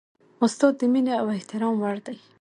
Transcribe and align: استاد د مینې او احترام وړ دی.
استاد 0.45 0.73
د 0.77 0.81
مینې 0.93 1.13
او 1.21 1.27
احترام 1.37 1.73
وړ 1.79 1.97
دی. 2.05 2.17